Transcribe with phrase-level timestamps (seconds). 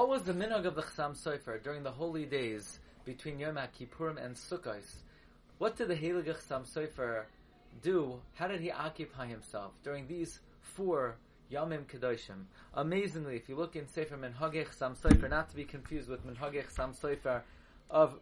[0.00, 4.16] What was the minhag of the Chassam Sofer during the holy days between Yom Kippurim
[4.16, 4.82] and Sukkot?
[5.58, 7.24] What did the Heilige Chassam Sofer
[7.82, 8.18] do?
[8.32, 11.16] How did he occupy himself during these four
[11.52, 12.44] Yomim Kedoshim?
[12.72, 16.64] Amazingly, if you look in Sefer Minhagei Chassam Sofer, not to be confused with Minhagei
[16.64, 17.42] Chassam Sofer
[17.90, 18.18] of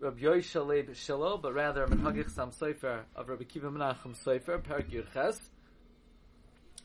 [0.00, 5.38] Rabbi Yoisha Leib but rather Minhagei Chassam Sofer of Rabbi Kiva Menachem Sofer, Perak Yurches,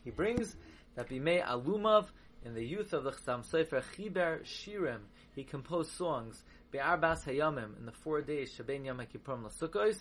[0.04, 0.54] he brings
[0.94, 2.06] that Bimei Alumav
[2.46, 5.00] in the youth of the Chassam Sofer Chiber Shirim,
[5.34, 9.98] he composed songs Be'arbas Hayamim in the four days Shaben Yom Kippurim LaSukkos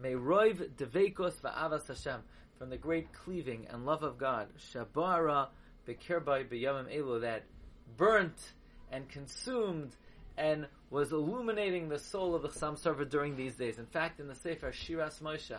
[0.00, 2.20] Me'roiv Devekos Va'avas Hashem
[2.58, 5.48] from the great cleaving and love of God Shabara
[5.86, 7.44] Be'kirbai Be'yamim Elu that
[7.96, 8.52] burnt
[8.92, 9.96] and consumed
[10.36, 13.78] and was illuminating the soul of the Chassam Sofer during these days.
[13.78, 15.58] In fact, in the Sefer Shiras Moshe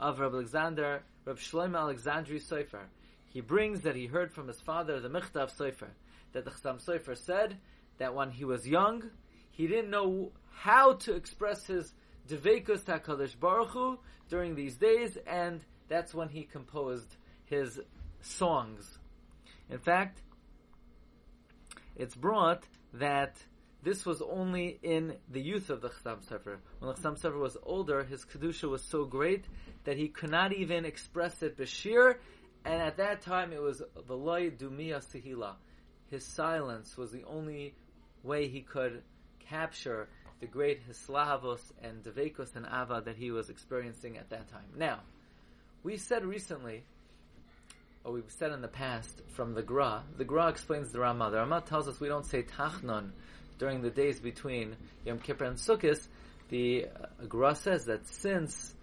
[0.00, 2.86] of Rabbi Alexander, Rabbi Shlomo Alexandri Sofer,
[3.30, 5.90] he brings that he heard from his father, the Michtav Sofer,
[6.32, 7.56] that the Chassam Sofer said
[7.98, 9.10] that when he was young,
[9.50, 11.92] he didn't know how to express his
[12.28, 13.98] Devekus HaKadosh Baruch Hu
[14.28, 17.80] during these days, and that's when he composed his
[18.20, 18.98] songs.
[19.70, 20.20] In fact,
[21.96, 23.36] it's brought that
[23.82, 26.56] this was only in the youth of the Chassam Sofer.
[26.78, 29.44] When the Chassam Sofer was older, his Kedusha was so great
[29.84, 32.16] that he could not even express it Bashir,
[32.64, 35.54] and at that time it was Veloy Dumia Sihila.
[36.10, 37.74] His silence was the only
[38.22, 39.02] way he could
[39.40, 40.08] capture
[40.40, 44.66] the great Hislavos and Devekos and Ava that he was experiencing at that time.
[44.76, 45.00] Now,
[45.82, 46.84] we said recently,
[48.04, 51.30] or we've said in the past from the Gra, the Gra explains the Ramah.
[51.30, 53.10] The Ramah tells us we don't say Tachnon
[53.58, 56.06] during the days between Yom Kippur and Sukkot.
[56.48, 58.74] The uh, Gra says that since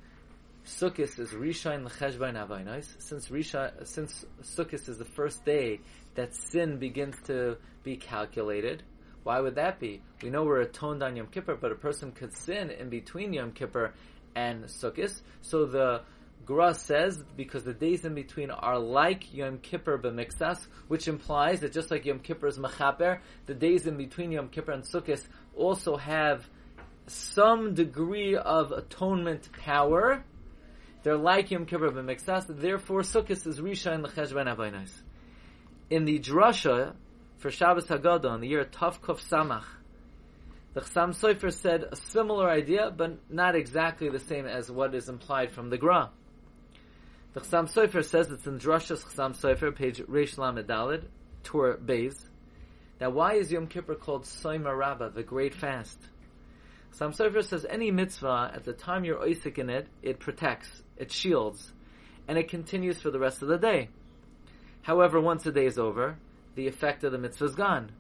[0.66, 2.88] Sukkot is Rishon L'Cheshbain Avainos.
[2.98, 5.80] Since Risha, since Sukkot is the first day
[6.16, 8.82] that sin begins to be calculated,
[9.22, 10.02] why would that be?
[10.24, 13.52] We know we're atoned on Yom Kippur, but a person could sin in between Yom
[13.52, 13.94] Kippur
[14.36, 15.22] and Sukkot.
[15.42, 16.02] So the
[16.48, 21.74] Gra says because the days in between are like Yom Kippur b'mixas, which implies that
[21.74, 25.22] just like Yom Kippur is mechaper, the days in between Yom Kippur and Sukkot
[25.56, 26.50] also have
[27.06, 30.24] some degree of atonement power
[31.06, 32.48] they're like Yom Kippur b'mixas.
[32.48, 34.90] Therefore, Sukkot is Risha and Lecheshvan Abaynos.
[35.92, 36.96] In the drasha
[37.38, 39.66] for Shabbos Haggadah in the year Tavkov Samach,
[40.74, 45.08] the Chassam Sofer said a similar idea, but not exactly the same as what is
[45.08, 46.10] implied from the Gra.
[47.34, 51.04] The Chassam Sofer says it's in Drashas Chassam Sofer, page Reish Lamed Dalid,
[51.44, 52.18] Tur Beis.
[53.00, 56.00] Now, why is Yom Kippur called Soima Rabbah, the Great Fast?
[56.96, 61.12] Chassam Sofer says any mitzvah, at the time you're oisik in it, it protects it
[61.12, 61.74] shields,
[62.28, 63.90] and it continues for the rest of the day.
[64.82, 66.18] However, once the day is over,
[66.56, 67.92] the effect of the mitzvah is gone.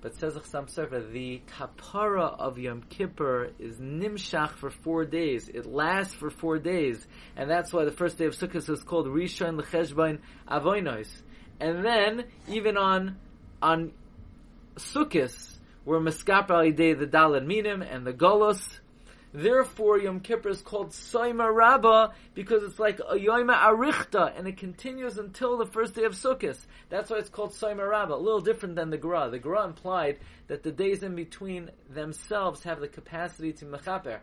[0.00, 5.48] But says Chassam Sofer, the kapara of Yom Kippur is nimshach for four days.
[5.48, 7.06] It lasts for four days,
[7.36, 10.18] and that's why the first day of Sukkot is called Rishon Lecheshbain
[10.50, 11.08] Avoinos.
[11.60, 13.18] And then, even on
[13.62, 13.92] on
[14.74, 18.62] Sukkot, where Miskap Day the Dalad Minim and the Golos,
[19.34, 24.58] Therefore, Yom Kippur is called Soima Rabbah because it's like a Yoima Arichta, and it
[24.58, 26.58] continues until the first day of Sukkot.
[26.90, 28.14] That's why it's called Soima Rabbah.
[28.14, 29.30] A little different than the Gra.
[29.30, 34.18] The Gra implied that the days in between themselves have the capacity to mechaper.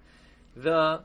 [0.56, 1.02] The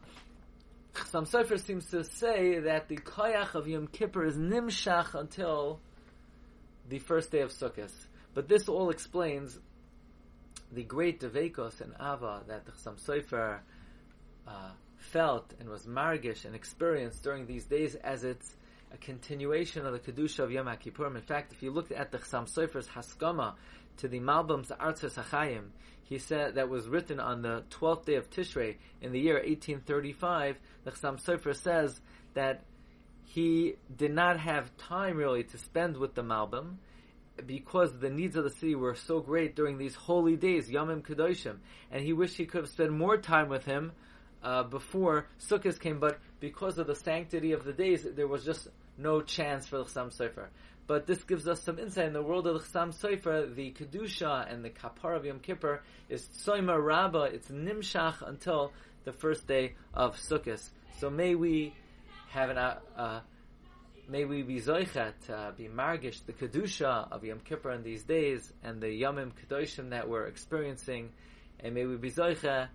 [0.94, 5.80] Chassam Sofer seems to say that the koyach of Yom Kippur is nimshach until
[6.90, 7.90] the first day of Sukkot.
[8.34, 9.58] But this all explains
[10.74, 13.60] the great devekos and ava that the Chassam Sofer
[14.46, 18.56] uh, felt and was margish and experienced during these days as it's
[18.92, 21.16] a continuation of the Kedusha of Yom Kippurim.
[21.16, 23.54] In fact, if you looked at the Chassam Sofer's Haskama
[23.98, 25.66] to the Malbim's Artzes HaChaim,
[26.04, 30.58] he said that was written on the 12th day of Tishrei in the year 1835,
[30.84, 32.00] the Chassam Sofer says
[32.34, 32.62] that
[33.24, 36.76] he did not have time really to spend with the Malbim
[37.46, 41.56] because the needs of the city were so great during these holy days, Yomim Kedoshim,
[41.90, 43.92] and he wished he could have spent more time with him
[44.42, 48.68] uh, before Sukkot came, but because of the sanctity of the days, there was just
[48.98, 50.46] no chance for the Chassam Sofer.
[50.86, 53.54] But this gives us some insight in the world of the Chassam Sofer.
[53.54, 57.24] The Kedusha and the Kapar of Yom Kippur is Tzoima Rabbah.
[57.24, 58.72] It's Nimshach until
[59.04, 60.62] the first day of Sukkot.
[60.98, 61.74] So may we
[62.28, 63.20] have an, uh,
[64.08, 68.52] may we be zoichet, uh, be margish, the Kedusha of Yom Kippur in these days,
[68.62, 71.10] and the Yomim Kedoshim that we're experiencing,
[71.60, 72.68] and may we be zoichet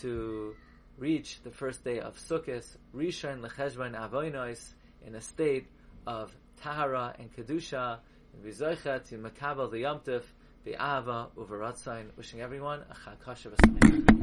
[0.00, 0.54] to
[0.98, 4.72] reach the first day of Sukkot, Rishon Lecheshvan Avoinos,
[5.06, 5.66] in a state
[6.06, 7.98] of Tahara and Kedusha,
[8.32, 10.22] and be zoicha to makabel the yomtiv,
[10.64, 12.06] the ava, uveratzain.
[12.16, 14.19] Wishing everyone a chag kasher.